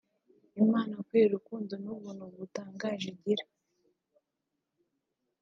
[0.63, 3.45] “Imana kubera urukundo n’ubuntu butangaje igira